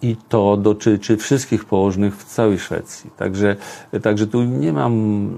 [0.01, 3.09] I to dotyczy wszystkich położnych w całej Szwecji.
[3.17, 3.55] Także,
[4.01, 5.29] także tu nie mam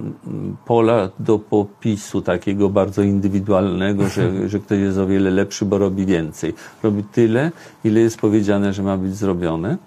[0.66, 6.06] pola do popisu takiego bardzo indywidualnego, że, że ktoś jest o wiele lepszy, bo robi
[6.06, 6.54] więcej.
[6.84, 7.52] Robi tyle,
[7.84, 9.78] ile jest powiedziane, że ma być zrobione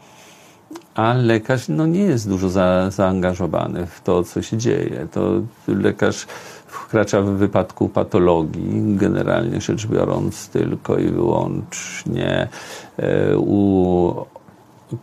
[1.00, 5.06] a lekarz no, nie jest dużo za, zaangażowany w to, co się dzieje.
[5.12, 5.30] To
[5.68, 6.26] lekarz
[6.66, 12.48] wkracza w wypadku patologii, generalnie rzecz biorąc, tylko i wyłącznie
[12.96, 14.14] e, u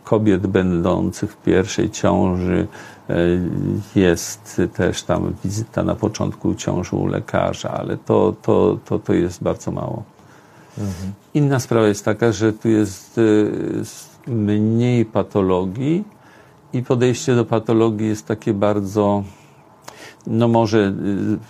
[0.04, 2.66] kobiet będących w pierwszej ciąży
[3.10, 3.14] e,
[3.94, 9.42] jest też tam wizyta na początku ciąży u lekarza, ale to, to, to, to jest
[9.42, 10.02] bardzo mało.
[10.78, 11.12] Mhm.
[11.34, 13.84] Inna sprawa jest taka, że tu jest e,
[14.28, 16.04] mniej patologii
[16.72, 19.22] i podejście do patologii jest takie bardzo,
[20.26, 20.78] no może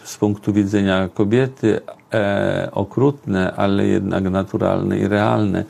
[0.04, 1.80] y, z punktu widzenia kobiety
[2.14, 5.64] e, okrutne, ale jednak naturalne i realne.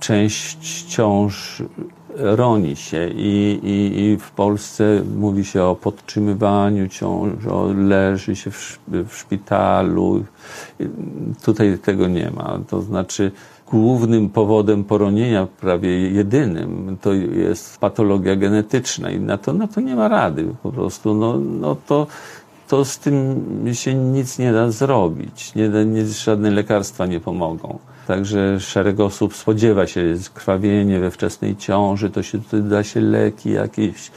[0.00, 1.62] Część ciąż
[2.16, 8.50] roni się i, i, i w Polsce mówi się o podtrzymywaniu ciąż, o leży się
[8.50, 10.24] w, w szpitalu.
[11.44, 12.58] Tutaj tego nie ma.
[12.68, 13.32] To znaczy
[13.70, 19.96] głównym powodem poronienia, prawie jedynym, to jest patologia genetyczna i na to, na to nie
[19.96, 21.14] ma rady po prostu.
[21.14, 22.06] No, no to,
[22.68, 25.54] to z tym się nic nie da zrobić.
[25.54, 27.78] Nie, da, nie, żadne lekarstwa nie pomogą.
[28.06, 33.50] Także szereg osób spodziewa się krwawienie we wczesnej ciąży, to się to da się leki
[33.50, 34.10] jakieś,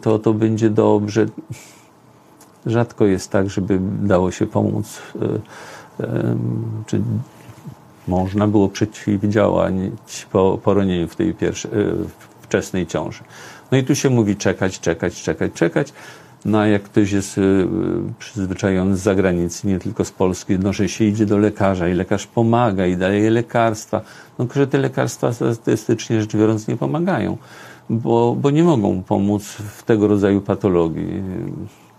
[0.00, 1.26] to, to będzie dobrze.
[2.66, 6.04] Rzadko jest tak, żeby dało się pomóc y,
[6.86, 7.02] czy
[8.08, 9.74] można było przeciwdziałać
[10.62, 11.70] poronieniu w tej pierwszej,
[12.42, 13.22] wczesnej ciąży.
[13.72, 15.92] No i tu się mówi czekać, czekać, czekać, czekać.
[16.44, 17.66] No a jak ktoś jest y,
[18.18, 22.26] przyzwyczajony z zagranicy, nie tylko z Polski, no że się idzie do lekarza i lekarz
[22.26, 24.00] pomaga i daje lekarstwa,
[24.38, 27.36] no że te lekarstwa statystycznie rzecz biorąc nie pomagają,
[27.90, 31.22] bo, bo nie mogą pomóc w tego rodzaju patologii.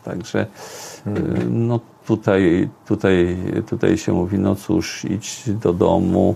[0.04, 0.46] Także
[1.06, 1.68] mhm.
[1.68, 3.38] no tutaj, tutaj,
[3.70, 6.36] tutaj się mówi, no cóż, idź do domu,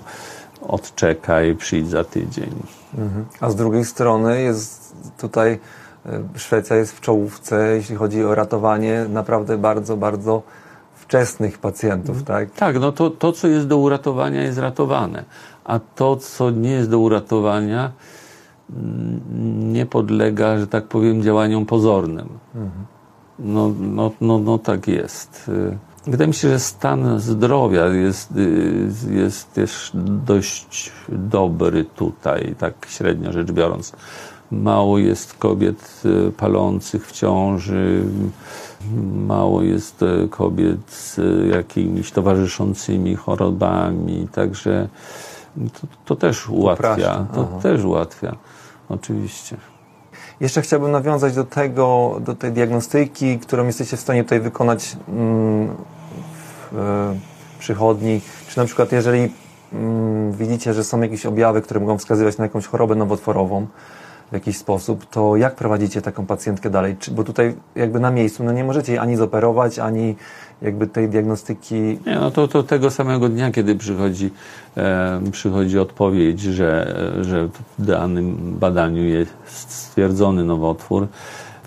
[0.62, 2.52] odczekaj, przyjdź za tydzień.
[2.98, 3.26] Mhm.
[3.40, 5.60] A z drugiej strony jest tutaj
[6.06, 10.42] e, Szwecja jest w czołówce, jeśli chodzi o ratowanie naprawdę bardzo, bardzo
[10.96, 12.52] wczesnych pacjentów, tak?
[12.52, 15.26] Tak, no to, to co jest do uratowania jest ratowane,
[15.66, 17.92] a to co nie jest do uratowania
[19.60, 22.30] nie podlega, że tak powiem, działaniom pozornym.
[22.56, 22.86] Mhm.
[23.40, 25.52] No, no, no, no tak jest.
[26.08, 28.34] Wydaje mi się, że stan zdrowia jest,
[29.10, 29.92] jest też
[30.26, 33.94] dość dobry tutaj, tak średnio rzecz biorąc.
[34.52, 38.04] Mało jest kobiet y, palących w ciąży,
[39.14, 41.20] mało jest y, kobiet z
[41.52, 44.88] jakimiś towarzyszącymi chorobami, także
[45.56, 47.26] to, to też ułatwia.
[47.36, 48.36] To też ułatwia,
[48.90, 49.58] oczywiście.
[50.40, 55.76] Jeszcze chciałbym nawiązać do tego, do tej diagnostyki, którą jesteście w stanie tutaj wykonać mm,
[56.72, 57.16] w e,
[57.60, 58.22] przychodni.
[58.48, 59.34] Czy na przykład jeżeli
[59.74, 63.68] mm, widzicie, że są jakieś objawy, które mogą wskazywać na jakąś chorobę nowotworową,
[64.32, 66.96] w jakiś sposób, to jak prowadzicie taką pacjentkę dalej?
[67.00, 70.16] Czy, bo tutaj jakby na miejscu no nie możecie jej ani zoperować, ani
[70.62, 71.76] jakby tej diagnostyki...
[71.76, 74.32] Nie, no to, to tego samego dnia, kiedy przychodzi,
[74.78, 81.08] e, przychodzi odpowiedź, że, że w danym badaniu jest stwierdzony nowotwór,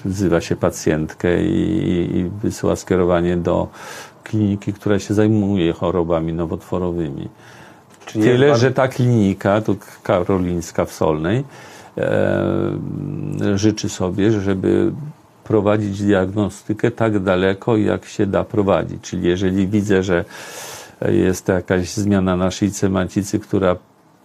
[0.04, 3.68] wzywa się pacjentkę i, i wysyła skierowanie do
[4.24, 7.28] kliniki, która się zajmuje chorobami nowotworowymi.
[8.06, 11.44] Czyli Tyle, że ta klinika, tu Karolińska w Solnej,
[11.98, 12.44] e,
[13.54, 14.92] życzy sobie, żeby
[15.50, 19.02] prowadzić diagnostykę tak daleko, jak się da prowadzić.
[19.02, 20.24] Czyli jeżeli widzę, że
[21.08, 23.76] jest jakaś zmiana na szyjce macicy, która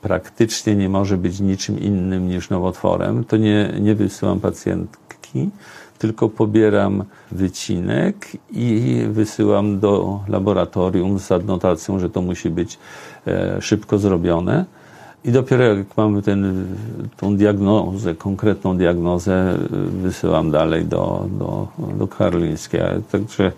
[0.01, 5.49] praktycznie nie może być niczym innym niż nowotworem, to nie, nie wysyłam pacjentki,
[5.97, 12.77] tylko pobieram wycinek i wysyłam do laboratorium z adnotacją, że to musi być
[13.27, 14.65] e, szybko zrobione
[15.25, 16.67] I dopiero jak mamy ten,
[17.17, 19.57] tą diagnozę, konkretną diagnozę,
[20.01, 22.81] wysyłam dalej do, do, do Karolińskiej.
[23.11, 23.51] Także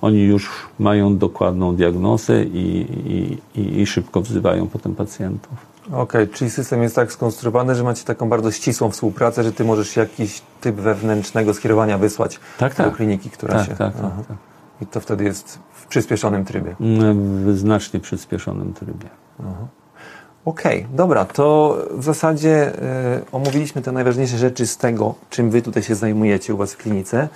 [0.00, 5.72] oni już mają dokładną diagnozę i, i, i, i szybko wzywają potem pacjentów.
[5.92, 9.96] Okej, czyli system jest tak skonstruowany, że macie taką bardzo ścisłą współpracę, że ty możesz
[9.96, 12.96] jakiś typ wewnętrznego skierowania wysłać Tak, do tak.
[12.96, 13.76] kliniki, która Tak, się...
[13.76, 14.22] tak, tak, Aha.
[14.28, 14.36] tak.
[14.80, 16.76] I to wtedy jest w przyspieszonym trybie.
[17.46, 19.08] W znacznie przyspieszonym trybie.
[20.44, 25.82] Okej, dobra, to w zasadzie y, omówiliśmy te najważniejsze rzeczy z tego, czym wy tutaj
[25.82, 27.28] się zajmujecie u was w klinice.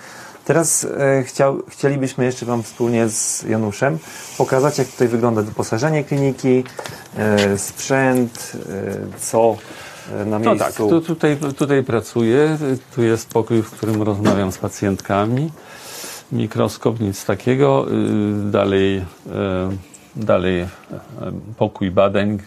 [0.44, 0.88] Teraz y,
[1.24, 3.98] chciał, chcielibyśmy jeszcze wam wspólnie z Januszem
[4.38, 6.64] pokazać, jak tutaj wygląda wyposażenie kliniki,
[7.54, 8.52] y, sprzęt,
[9.18, 9.56] co
[10.26, 10.58] na No miejscu.
[10.64, 12.58] tak, tu, tutaj, tutaj pracuję.
[12.94, 15.50] Tu jest pokój, w którym rozmawiam z pacjentkami.
[16.32, 17.86] Mikroskop, nic takiego.
[18.46, 19.04] Y, Dalej,
[20.16, 20.66] dalej y,
[21.56, 22.38] pokój badań.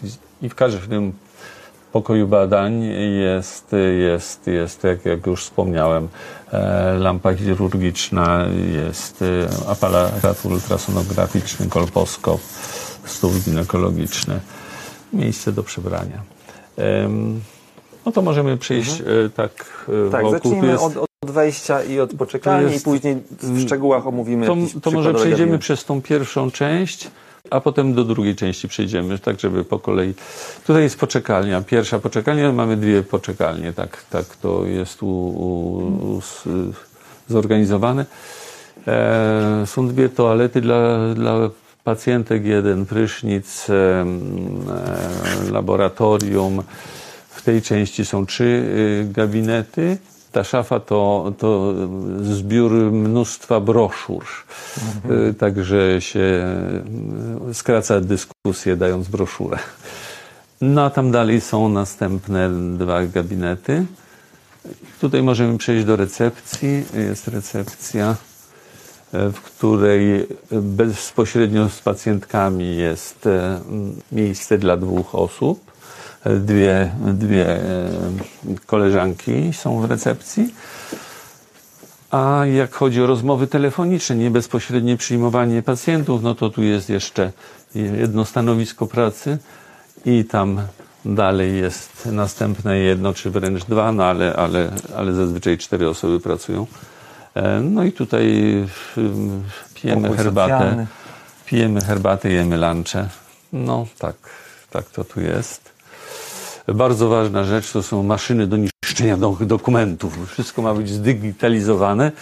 [0.42, 1.12] I w każdym
[1.92, 2.82] pokoju badań
[3.34, 6.08] jest, jest, jest jak, jak już wspomniałem,
[6.52, 12.40] e, lampa chirurgiczna, jest e, aparat ultrasonograficzny, kolposkop,
[13.04, 14.40] stół ginekologiczny,
[15.12, 16.22] miejsce do przebrania.
[18.06, 19.04] No to możemy przejść e,
[19.36, 20.30] tak e, tak, wokół.
[20.30, 24.56] Zacznijmy jest- od, od wejścia i od poczekalni jest- i później w szczegółach omówimy to,
[24.82, 27.10] to może przejdziemy przez tą pierwszą część,
[27.50, 30.14] a potem do drugiej części przejdziemy, tak żeby po kolei.
[30.66, 31.62] Tutaj jest poczekalnia.
[31.62, 36.48] Pierwsza poczekalnia, mamy dwie poczekalnie, tak, tak to jest u, u, s-
[37.28, 38.06] zorganizowane.
[38.86, 41.50] E, są dwie toalety dla, dla
[41.84, 44.20] pacjentek, jeden prysznic, em,
[45.48, 46.62] e, laboratorium.
[47.30, 49.98] W tej części są trzy y, gabinety.
[50.32, 51.74] Ta szafa to, to
[52.22, 54.24] zbiór mnóstwa broszur.
[55.30, 56.44] Y, Także się
[57.50, 59.58] y, skraca dyskusję dając broszurę.
[60.60, 63.86] No a tam dalej są następne dwa gabinety.
[65.00, 66.84] Tutaj możemy przejść do recepcji.
[66.94, 68.16] Jest recepcja,
[69.12, 73.60] e, w której bezpośrednio z pacjentkami jest e,
[74.12, 75.70] miejsce dla dwóch osób.
[76.24, 77.60] Dwie, dwie
[78.66, 80.54] koleżanki są w recepcji.
[82.10, 87.32] A jak chodzi o rozmowy telefoniczne, nie bezpośrednie przyjmowanie pacjentów, no to tu jest jeszcze
[87.74, 89.38] jedno stanowisko pracy
[90.04, 90.60] i tam
[91.04, 96.66] dalej jest następne jedno, czy wręcz dwa, no ale, ale, ale zazwyczaj cztery osoby pracują.
[97.62, 98.54] No i tutaj
[99.74, 100.86] pijemy herbatę,
[101.46, 103.08] pijemy herbatę, jemy lunche.
[103.52, 104.16] No tak,
[104.70, 105.69] tak to tu jest.
[106.74, 110.30] Bardzo ważna rzecz to są maszyny do niszczenia do, dokumentów.
[110.32, 112.12] Wszystko ma być zdigitalizowane,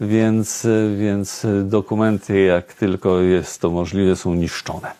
[0.00, 0.66] więc,
[0.98, 4.92] więc dokumenty, jak tylko jest to możliwe, są niszczone.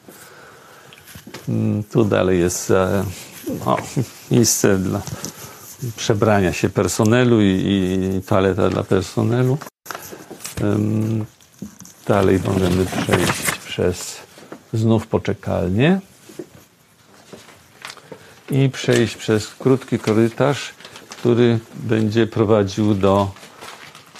[1.49, 3.05] Mm, Tu dalej jest e,
[3.67, 3.77] no,
[4.31, 5.03] miejsce dla
[5.97, 9.59] przebrania się personelu i, i toaleta dla personelu.
[12.07, 14.17] Dalej możemy przejść przez
[14.73, 16.01] znów poczekalnię
[18.51, 20.75] i przejść przez krótki korytarz,
[21.09, 23.31] który będzie prowadził do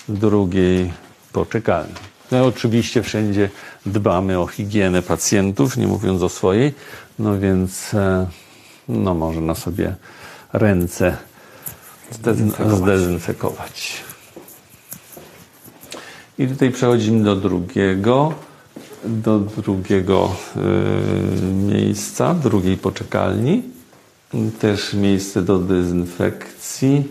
[0.09, 0.93] drugiej
[1.33, 1.95] poczekalni.
[2.31, 3.51] No, oczywiście wszędzie
[3.87, 6.75] dbamy o higienę pacjentów, nie mówiąc o swojej,
[7.19, 8.27] no więc e,
[8.89, 9.95] no, można sobie
[10.53, 11.17] ręce
[12.11, 12.79] Zdezynfekować.
[12.79, 14.05] zdezynfekować.
[16.39, 18.35] I tutaj przechodzimy do drugiego,
[19.05, 20.61] do drugiego y,
[21.53, 23.74] miejsca, drugiej poczekalni.
[24.61, 27.05] Też miejsce do dezynfekcji.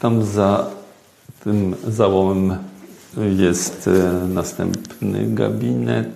[0.00, 0.70] Tam za
[1.44, 2.58] tym załomem
[3.16, 6.08] jest y, następny gabinet.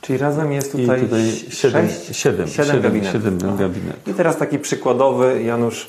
[0.00, 3.12] Czyli razem jest I tutaj, tutaj siedem, sześć, siedem, siedem, gabinetów.
[3.12, 3.56] siedem Aha.
[3.58, 4.08] gabinetów.
[4.08, 5.88] I teraz taki przykładowy, Janusz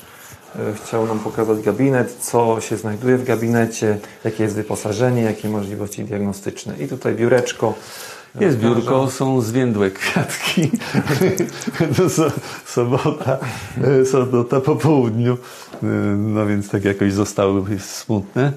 [0.56, 6.04] e, chciał nam pokazać gabinet, co się znajduje w gabinecie, jakie jest wyposażenie, jakie możliwości
[6.04, 6.74] diagnostyczne.
[6.78, 7.74] I tutaj biureczko.
[8.40, 10.70] Jest biurko, są zwiędłe kwiatki.
[12.08, 12.30] So,
[12.66, 13.38] sobota,
[13.84, 15.38] e, sobota po południu.
[15.82, 18.52] E, No więc tak jakoś zostały smutne.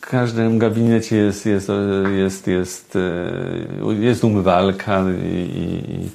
[0.00, 2.98] W każdym gabinecie jest, jest, e, jest, jest,
[4.00, 6.10] jest umywalka i,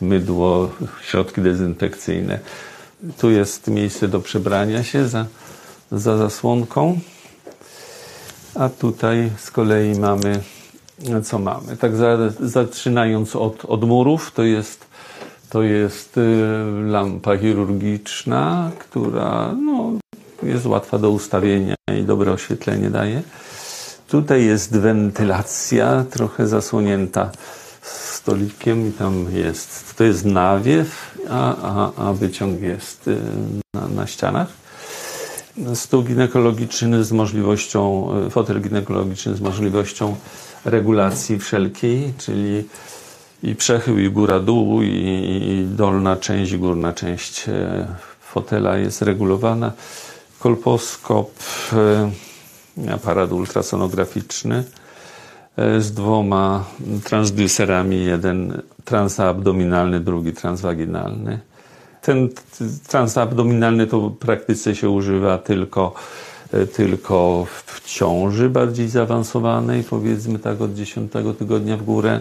[0.00, 0.70] i mydło,
[1.02, 2.38] środki dezynfekcyjne.
[3.18, 5.26] Tu jest miejsce do przebrania się za,
[5.92, 6.98] za zasłonką.
[8.54, 10.40] A tutaj z kolei mamy,
[11.24, 11.76] co mamy?
[11.76, 14.86] Tak za, zaczynając od, od murów, to jest,
[15.50, 16.20] to jest y,
[16.86, 19.92] lampa chirurgiczna, która no,
[20.42, 23.22] jest łatwa do ustawienia i dobre oświetlenie daje.
[24.08, 27.30] Tutaj jest wentylacja, trochę zasłonięta
[27.82, 33.16] stolikiem i tam jest, to jest nawiew, a, a, a wyciąg jest y,
[33.74, 34.48] na, na ścianach.
[35.74, 40.16] Stół ginekologiczny z możliwością, fotel ginekologiczny z możliwością
[40.64, 42.64] regulacji wszelkiej, czyli
[43.44, 47.86] i przechył, i góra-dół, i, i dolna część, i górna część e,
[48.20, 49.72] fotela jest regulowana.
[50.38, 51.30] Kolposkop,
[51.72, 52.10] e,
[52.92, 54.64] aparat ultrasonograficzny
[55.56, 56.64] e, z dwoma
[57.04, 61.40] transducerami, jeden transabdominalny, drugi transwaginalny.
[62.02, 62.28] Ten
[62.88, 65.94] transabdominalny to w praktyce się używa tylko,
[66.72, 72.20] tylko w ciąży bardziej zaawansowanej, powiedzmy tak od 10 tygodnia w górę.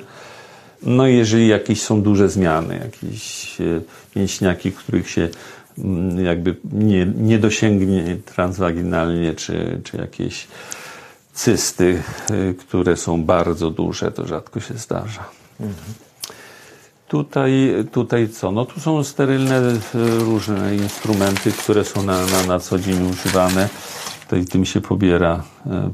[0.84, 3.82] No jeżeli jakieś są duże zmiany, jakieś e,
[4.16, 5.30] mięśniaki, których się
[5.78, 10.48] mm, jakby nie, nie dosięgnie transwaginalnie, czy, czy jakieś
[11.34, 15.24] cysty, e, które są bardzo duże, to rzadko się zdarza.
[15.60, 15.94] Mhm.
[17.08, 18.52] Tutaj, tutaj co?
[18.52, 19.80] No tu są sterylne e,
[20.20, 23.70] różne instrumenty, które są na, na, na co dzień używane.
[24.34, 25.44] Tutaj tym się pobiera,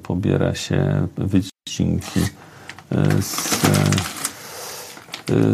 [0.04, 2.20] pobiera się wycinki
[3.22, 3.60] z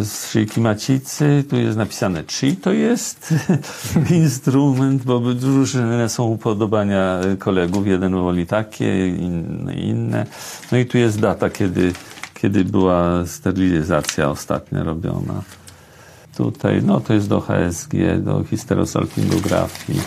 [0.02, 1.44] z szyjki macicy.
[1.50, 3.34] Tu jest napisane, czy to jest
[4.24, 7.88] instrument, bo różne są upodobania kolegów.
[7.88, 10.26] Jeden woli takie, inne inne.
[10.72, 11.94] No i tu jest data, kiedy,
[12.34, 15.42] kiedy była sterylizacja ostatnia robiona.
[16.38, 20.02] Tutaj, no to jest do HSG, do histerosalpingografii.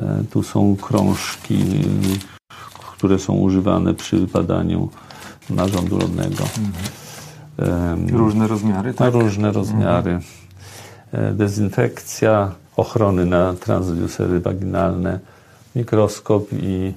[0.00, 1.58] E, tu są krążki,
[2.96, 4.88] które są używane przy badaniu
[5.50, 6.44] narządu rodnego.
[7.58, 8.16] Mhm.
[8.18, 9.14] Różne rozmiary, tak?
[9.14, 10.10] Różne rozmiary.
[10.10, 11.36] Mhm.
[11.36, 15.20] Dezynfekcja, ochrony na transducery waginalne,
[15.76, 16.92] mikroskop i,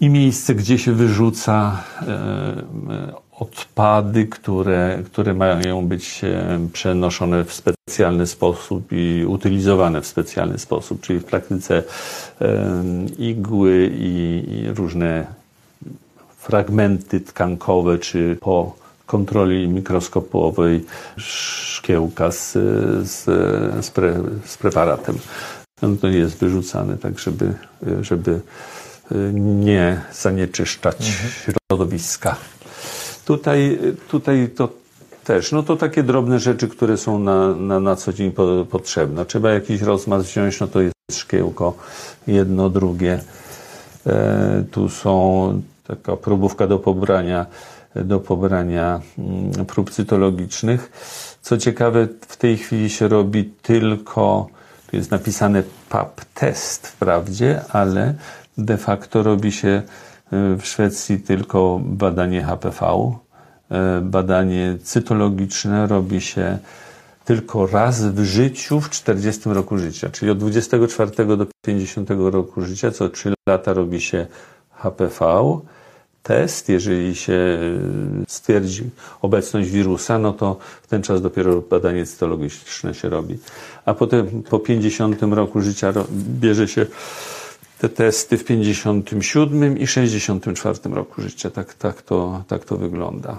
[0.00, 1.82] i miejsce, gdzie się wyrzuca
[3.38, 6.20] odpady, które, które mają być
[6.72, 11.82] przenoszone w specjalny sposób i utylizowane w specjalny sposób, czyli w praktyce
[13.18, 15.26] igły i, i różne
[16.38, 18.76] fragmenty tkankowe, czy po
[19.06, 20.84] kontroli mikroskopowej
[21.16, 22.52] szkiełka z,
[23.08, 23.24] z,
[23.84, 25.18] z, pre, z preparatem.
[25.82, 27.54] On to jest wyrzucany tak, żeby,
[28.00, 28.40] żeby
[29.34, 31.30] nie zanieczyszczać mhm.
[31.68, 32.36] środowiska.
[33.24, 34.68] Tutaj, tutaj to
[35.24, 39.26] też, no to takie drobne rzeczy, które są na, na, na co dzień po, potrzebne.
[39.26, 41.74] Trzeba jakiś rozmaz wziąć, no to jest szkiełko,
[42.26, 43.20] jedno, drugie.
[44.06, 47.46] E, tu są taka próbówka do pobrania
[47.94, 50.90] do pobrania mm, prób cytologicznych.
[51.42, 54.48] Co ciekawe, w tej chwili się robi tylko,
[54.90, 58.14] tu jest napisane PAP test wprawdzie, ale
[58.58, 59.82] de facto robi się
[60.32, 63.12] w Szwecji tylko badanie HPV.
[63.98, 66.58] Y, badanie cytologiczne robi się
[67.24, 72.90] tylko raz w życiu w 40 roku życia, czyli od 24 do 50 roku życia,
[72.90, 74.26] co 3 lata robi się
[74.70, 75.60] HPV
[76.22, 78.90] test, jeżeli się y, stwierdzi
[79.22, 83.38] obecność wirusa, no to w ten czas dopiero badanie cytologiczne się robi.
[83.84, 85.92] A potem po 50 roku życia
[86.40, 86.86] bierze się
[87.82, 91.50] te testy w 57 i 64 roku życia.
[91.50, 93.38] Tak, tak, to, tak to wygląda.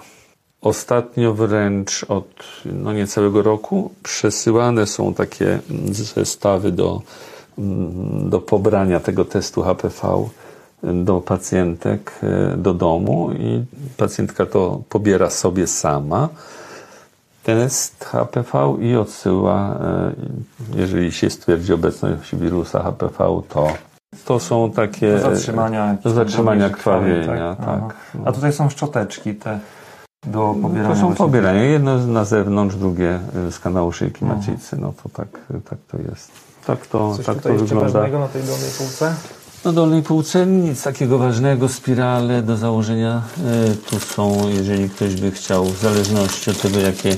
[0.62, 2.28] Ostatnio wręcz od
[2.66, 5.60] no niecałego roku przesyłane są takie
[6.16, 7.02] zestawy do,
[7.58, 10.30] mm, do pobrania tego testu HPV
[10.84, 13.64] do pacjentek e, do domu i
[13.98, 16.30] pacjentka to pobiera sobie sama
[17.44, 20.14] test HPV i odsyła, e,
[20.76, 23.68] jeżeli się stwierdzi obecność wirusa HPV, to
[24.26, 27.56] to są takie do zatrzymania, zatrzymania krwawienia.
[27.56, 27.66] Tak?
[27.66, 27.96] tak.
[28.26, 29.60] A tutaj są szczoteczki te
[30.28, 30.96] do pobierania.
[30.96, 31.64] To są pobierania.
[31.64, 33.20] Jedno na zewnątrz, drugie
[33.52, 34.78] z kanału szyjki macicy.
[34.78, 35.28] No to tak,
[35.70, 36.32] tak to jest.
[36.68, 38.20] Tak to, Coś tak tutaj to wygląda.
[38.20, 39.16] na tej dolnej półce?
[39.66, 41.70] Na dolnej półce nic takiego ważnego.
[41.70, 47.18] Spirale do założenia e, tu są, jeżeli ktoś by chciał, w zależności od tego, jakie,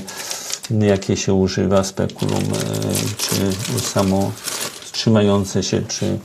[0.70, 4.30] jakie się używa, spekulum, e, czy samo
[4.92, 6.18] trzymające się, czy,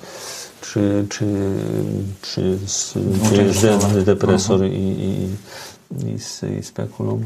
[0.62, 1.26] czy, czy,
[2.22, 2.58] czy,
[3.94, 5.28] czy depresor i, i,
[6.08, 7.26] i, i spekulum.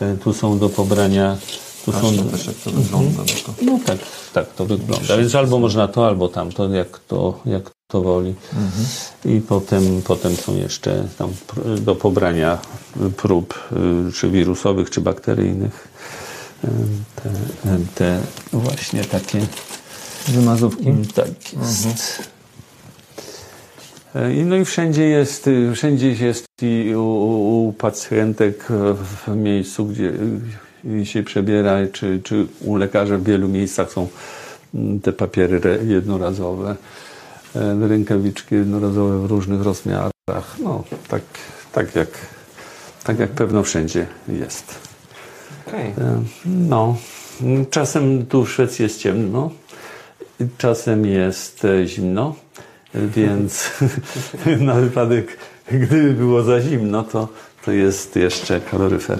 [0.00, 0.18] Mhm.
[0.18, 1.36] Tu są do pobrania
[1.86, 2.28] tu są...
[2.30, 3.22] też jak to wygląda.
[3.46, 3.98] No, no tak,
[4.32, 5.16] tak to wygląda.
[5.16, 8.34] Więc albo można to, albo tamto, jak to, jak to woli.
[8.52, 8.86] Mhm.
[9.24, 11.32] I potem, potem są jeszcze tam
[11.80, 12.58] do pobrania
[13.16, 13.54] prób
[14.08, 15.88] y, czy wirusowych, czy bakteryjnych.
[16.64, 16.68] Y,
[17.16, 17.30] te,
[17.94, 18.20] te
[18.52, 19.46] właśnie takie
[20.28, 20.84] wymazówki.
[21.14, 22.35] Tak jest.
[24.16, 28.94] E, i No i wszędzie jest, y, wszędzie jest i u, u u pacjentek e,
[28.94, 30.12] w miejscu, gdzie
[31.04, 34.08] się przebiera, czy, czy u lekarza w wielu miejscach są
[34.74, 36.76] mm, te papiery jednorazowe,
[37.56, 40.12] e, rękawiczki jednorazowe w różnych rozmiarach.
[40.62, 41.22] No, tak,
[41.72, 42.08] tak, jak,
[43.04, 44.74] tak jak pewno wszędzie jest.
[45.72, 46.96] E, No,
[47.70, 49.50] czasem tu w Szwecji jest ciemno,
[50.58, 52.34] czasem jest zimno,
[52.96, 53.70] więc
[54.60, 55.36] na wypadek,
[55.72, 57.28] gdyby było za zimno, to,
[57.64, 59.18] to jest jeszcze kaloryfer.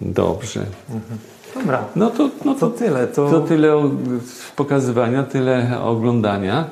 [0.00, 0.66] Dobrze.
[1.54, 1.84] Dobra.
[1.96, 3.06] No to, no To to, tyle.
[3.06, 3.90] To, to tyle
[4.56, 6.70] pokazywania, tyle oglądania.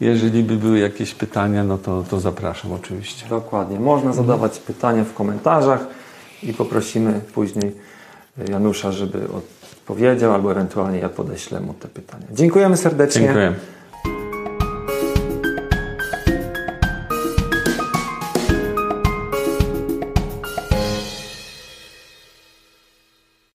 [0.00, 3.28] Jeżeli by były jakieś pytania, no to, to zapraszam oczywiście.
[3.28, 3.80] Dokładnie.
[3.80, 5.86] Można zadawać pytania w komentarzach
[6.42, 7.72] i poprosimy później
[8.48, 12.26] Janusza, żeby odpowiedział, albo ewentualnie ja podeślę mu te pytania.
[12.32, 13.22] Dziękujemy serdecznie.
[13.22, 13.54] Dziękuję.